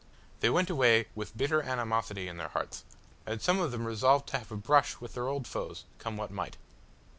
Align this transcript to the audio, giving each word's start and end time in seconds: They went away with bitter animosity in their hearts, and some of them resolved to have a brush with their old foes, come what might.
They 0.39 0.49
went 0.49 0.71
away 0.71 1.09
with 1.13 1.37
bitter 1.37 1.61
animosity 1.61 2.27
in 2.27 2.37
their 2.37 2.47
hearts, 2.47 2.83
and 3.27 3.39
some 3.39 3.59
of 3.59 3.71
them 3.71 3.85
resolved 3.85 4.29
to 4.29 4.39
have 4.39 4.51
a 4.51 4.57
brush 4.57 4.99
with 4.99 5.13
their 5.13 5.27
old 5.27 5.45
foes, 5.45 5.83
come 5.99 6.17
what 6.17 6.31
might. 6.31 6.57